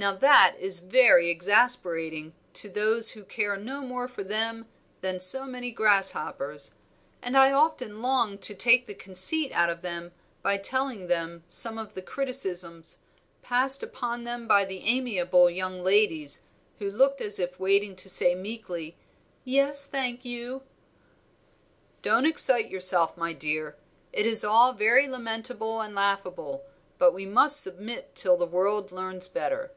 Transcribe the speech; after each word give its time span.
Now 0.00 0.16
that 0.16 0.56
is 0.58 0.78
very 0.80 1.28
exasperating 1.28 2.32
to 2.54 2.70
those 2.70 3.10
who 3.10 3.22
care 3.22 3.54
no 3.58 3.82
more 3.82 4.08
for 4.08 4.24
them 4.24 4.64
than 5.02 5.20
so 5.20 5.44
many 5.44 5.70
grasshoppers, 5.72 6.76
and 7.20 7.36
I 7.36 7.52
often 7.52 8.00
longed 8.00 8.40
to 8.44 8.54
take 8.54 8.86
the 8.86 8.94
conceit 8.94 9.52
out 9.52 9.68
of 9.68 9.82
them 9.82 10.12
by 10.40 10.56
telling 10.56 11.12
some 11.48 11.76
of 11.76 11.92
the 11.92 12.00
criticisms 12.00 13.00
passed 13.42 13.82
upon 13.82 14.24
them 14.24 14.48
by 14.48 14.64
the 14.64 14.78
amiable 14.84 15.50
young 15.50 15.84
ladies 15.84 16.44
who 16.78 16.90
looked 16.90 17.20
as 17.20 17.38
if 17.38 17.60
waiting 17.60 17.94
to 17.96 18.08
say 18.08 18.34
meekly, 18.34 18.96
'Yes, 19.44 19.84
thank 19.84 20.24
you.'" 20.24 20.62
"Don't 22.00 22.24
excite 22.24 22.70
yourself, 22.70 23.18
my 23.18 23.34
dear; 23.34 23.76
it 24.14 24.24
is 24.24 24.44
all 24.46 24.72
very 24.72 25.06
lamentable 25.06 25.82
and 25.82 25.94
laughable, 25.94 26.64
but 26.96 27.12
we 27.12 27.26
must 27.26 27.60
submit 27.60 28.14
till 28.14 28.38
the 28.38 28.46
world 28.46 28.92
learns 28.92 29.28
better. 29.28 29.72